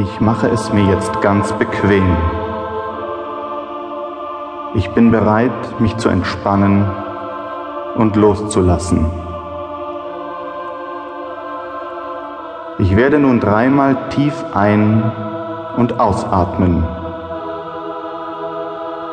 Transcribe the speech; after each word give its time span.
Ich 0.00 0.20
mache 0.20 0.46
es 0.46 0.72
mir 0.72 0.84
jetzt 0.84 1.20
ganz 1.22 1.52
bequem. 1.54 2.16
Ich 4.74 4.88
bin 4.92 5.10
bereit, 5.10 5.80
mich 5.80 5.96
zu 5.96 6.08
entspannen 6.08 6.88
und 7.96 8.14
loszulassen. 8.14 9.10
Ich 12.78 12.94
werde 12.94 13.18
nun 13.18 13.40
dreimal 13.40 13.96
tief 14.10 14.44
ein- 14.54 15.02
und 15.76 15.98
ausatmen. 15.98 16.86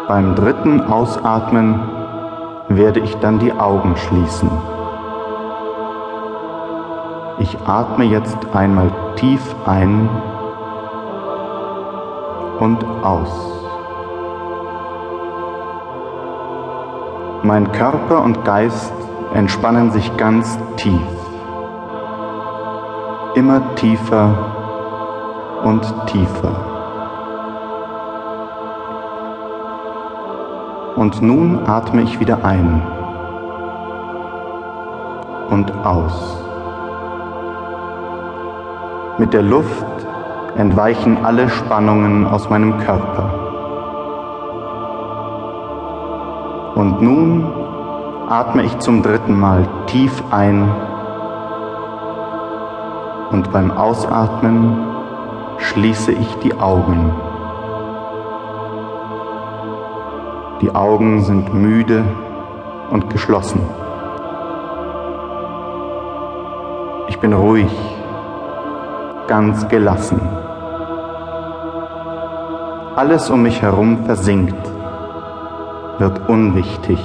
Beim 0.07 0.35
dritten 0.35 0.81
Ausatmen 0.81 1.79
werde 2.69 2.99
ich 2.99 3.15
dann 3.17 3.39
die 3.39 3.53
Augen 3.53 3.97
schließen. 3.97 4.51
Ich 7.39 7.57
atme 7.65 8.05
jetzt 8.05 8.37
einmal 8.53 8.91
tief 9.15 9.41
ein 9.65 10.09
und 12.59 12.83
aus. 13.03 13.51
Mein 17.43 17.71
Körper 17.71 18.23
und 18.23 18.43
Geist 18.43 18.93
entspannen 19.33 19.91
sich 19.91 20.15
ganz 20.17 20.57
tief 20.77 21.01
immer 23.35 23.75
tiefer 23.75 24.33
und 25.65 25.81
tiefer. 26.07 26.55
Und 30.95 31.21
nun 31.21 31.67
atme 31.67 32.03
ich 32.03 32.19
wieder 32.21 32.45
ein 32.45 32.81
und 35.49 35.69
aus. 35.85 36.41
Mit 39.17 39.33
der 39.33 39.41
Luft 39.41 40.04
entweichen 40.57 41.25
alle 41.25 41.49
Spannungen 41.49 42.25
aus 42.25 42.49
meinem 42.49 42.77
Körper. 42.77 43.29
Und 46.75 47.01
nun 47.01 47.45
atme 48.29 48.63
ich 48.63 48.79
zum 48.79 49.03
dritten 49.03 49.39
Mal 49.39 49.67
tief 49.87 50.23
ein 50.31 50.69
und 53.31 53.51
beim 53.51 53.71
Ausatmen 53.71 54.77
schließe 55.57 56.11
ich 56.11 56.35
die 56.37 56.53
Augen. 56.53 57.13
Die 60.61 60.73
Augen 60.73 61.21
sind 61.21 61.53
müde 61.53 62.03
und 62.91 63.09
geschlossen. 63.09 63.61
Ich 67.07 67.19
bin 67.19 67.33
ruhig, 67.33 67.71
ganz 69.27 69.67
gelassen. 69.67 70.44
Alles 72.95 73.29
um 73.29 73.43
mich 73.43 73.61
herum 73.61 74.05
versinkt, 74.05 74.55
wird 75.97 76.29
unwichtig. 76.29 76.97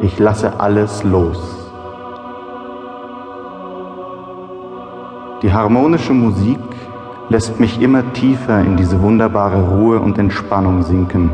Ich 0.00 0.16
lasse 0.20 0.60
alles 0.60 1.02
los. 1.02 1.72
Die 5.42 5.52
harmonische 5.52 6.12
Musik 6.12 6.60
lässt 7.30 7.58
mich 7.58 7.82
immer 7.82 8.12
tiefer 8.12 8.60
in 8.60 8.76
diese 8.76 9.02
wunderbare 9.02 9.60
Ruhe 9.68 9.98
und 9.98 10.18
Entspannung 10.18 10.84
sinken. 10.84 11.32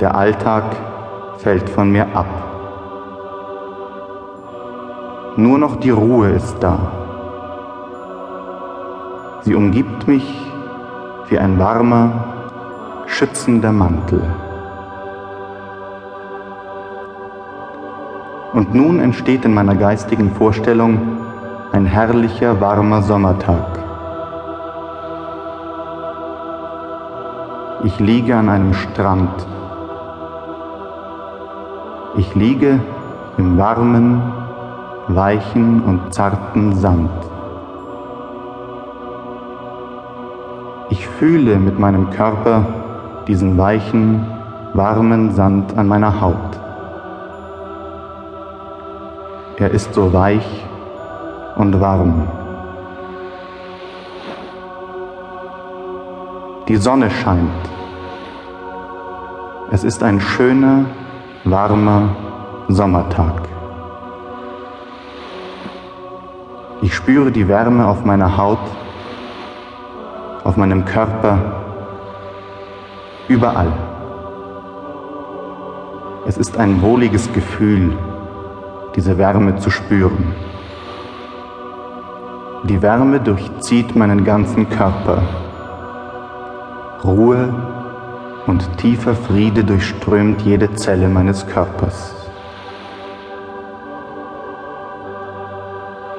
Der 0.00 0.14
Alltag 0.14 0.62
fällt 1.38 1.68
von 1.68 1.90
mir 1.90 2.06
ab. 2.14 2.30
Nur 5.36 5.58
noch 5.58 5.74
die 5.74 5.90
Ruhe 5.90 6.28
ist 6.28 6.56
da. 6.60 7.07
Sie 9.42 9.54
umgibt 9.54 10.08
mich 10.08 10.50
wie 11.28 11.38
ein 11.38 11.58
warmer, 11.58 12.24
schützender 13.06 13.72
Mantel. 13.72 14.22
Und 18.52 18.74
nun 18.74 18.98
entsteht 18.98 19.44
in 19.44 19.54
meiner 19.54 19.74
geistigen 19.74 20.32
Vorstellung 20.32 21.18
ein 21.72 21.86
herrlicher, 21.86 22.60
warmer 22.60 23.02
Sommertag. 23.02 23.78
Ich 27.84 28.00
liege 28.00 28.34
an 28.34 28.48
einem 28.48 28.74
Strand. 28.74 29.46
Ich 32.16 32.34
liege 32.34 32.80
im 33.36 33.56
warmen, 33.56 34.20
weichen 35.06 35.82
und 35.84 36.12
zarten 36.12 36.74
Sand. 36.74 37.10
Fühle 41.18 41.58
mit 41.58 41.78
meinem 41.78 42.10
Körper 42.10 42.64
diesen 43.26 43.58
weichen, 43.58 44.24
warmen 44.72 45.32
Sand 45.32 45.76
an 45.76 45.88
meiner 45.88 46.20
Haut. 46.20 46.60
Er 49.56 49.72
ist 49.72 49.94
so 49.94 50.12
weich 50.12 50.64
und 51.56 51.80
warm. 51.80 52.28
Die 56.68 56.76
Sonne 56.76 57.10
scheint. 57.10 57.64
Es 59.72 59.82
ist 59.82 60.04
ein 60.04 60.20
schöner, 60.20 60.84
warmer 61.44 62.10
Sommertag. 62.68 63.48
Ich 66.80 66.94
spüre 66.94 67.32
die 67.32 67.48
Wärme 67.48 67.88
auf 67.88 68.04
meiner 68.04 68.36
Haut, 68.36 68.60
auf 70.48 70.56
meinem 70.56 70.86
Körper, 70.86 71.38
überall. 73.28 73.70
Es 76.26 76.38
ist 76.38 76.56
ein 76.56 76.80
wohliges 76.80 77.30
Gefühl, 77.34 77.92
diese 78.96 79.18
Wärme 79.18 79.56
zu 79.56 79.68
spüren. 79.68 80.32
Die 82.64 82.80
Wärme 82.80 83.20
durchzieht 83.20 83.94
meinen 83.94 84.24
ganzen 84.24 84.70
Körper. 84.70 85.20
Ruhe 87.04 87.54
und 88.46 88.78
tiefer 88.78 89.14
Friede 89.14 89.64
durchströmt 89.64 90.40
jede 90.40 90.72
Zelle 90.72 91.08
meines 91.08 91.46
Körpers. 91.46 92.14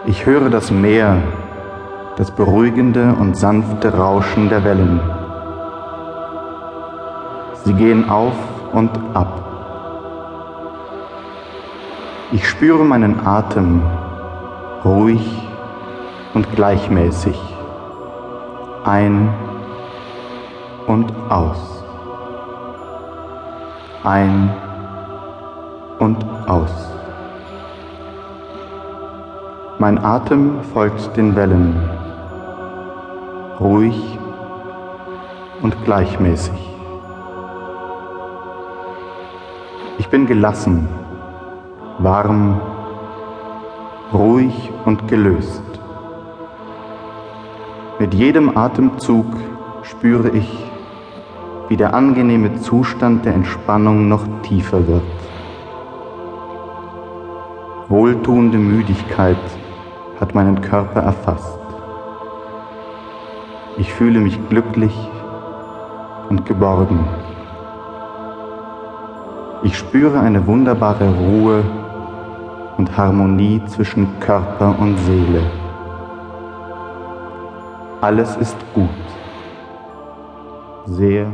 Ich 0.06 0.28
höre 0.28 0.52
das 0.52 0.70
Meer, 0.70 1.18
das 2.20 2.32
beruhigende 2.32 3.16
und 3.18 3.38
sanfte 3.38 3.98
Rauschen 3.98 4.50
der 4.50 4.66
Wellen. 4.66 5.00
Sie 7.64 7.74
gehen 7.74 8.10
auf 8.10 8.34
und 8.74 8.92
ab. 9.14 9.46
Ich 12.34 12.48
spüre 12.48 12.84
meinen 12.84 13.26
Atem 13.26 13.82
ruhig 14.84 15.48
und 16.34 16.54
gleichmäßig 16.56 17.40
ein 18.84 19.34
und 20.88 21.14
aus. 21.30 21.86
Ein 24.04 24.54
und 26.00 26.26
aus. 26.48 26.92
Mein 29.78 30.04
Atem 30.04 30.62
folgt 30.74 31.16
den 31.16 31.38
Wellen, 31.38 31.99
ruhig 33.60 34.18
und 35.62 35.84
gleichmäßig. 35.86 36.60
Ich 39.98 40.08
bin 40.10 40.26
gelassen 40.26 40.88
warm, 42.00 42.62
ruhig 44.14 44.72
und 44.86 45.08
gelöst. 45.10 45.64
Mit 48.00 48.14
jedem 48.14 48.58
Atemzug 48.58 49.26
spüre 49.84 50.30
ich, 50.30 50.50
wie 51.68 51.76
der 51.76 51.94
angenehme 51.94 52.56
Zustand 52.62 53.26
der 53.26 53.34
Entspannung 53.34 54.08
noch 54.08 54.26
tiefer 54.44 54.88
wird. 54.88 55.04
Wohltuende 57.90 58.58
Müdigkeit 58.58 59.38
hat 60.20 60.34
meinen 60.34 60.62
Körper 60.62 61.02
erfasst. 61.02 61.60
Ich 63.80 63.94
fühle 63.94 64.20
mich 64.20 64.38
glücklich 64.50 64.94
und 66.30 66.46
geborgen. 66.46 67.00
Ich 69.64 69.78
spüre 69.78 70.20
eine 70.20 70.46
wunderbare 70.46 71.10
Ruhe 71.10 71.64
und 72.78 72.98
Harmonie 72.98 73.62
zwischen 73.68 74.20
Körper 74.20 74.78
und 74.78 74.98
Seele. 74.98 75.44
Alles 78.02 78.36
ist 78.36 78.58
gut, 78.74 78.90
sehr 80.86 81.28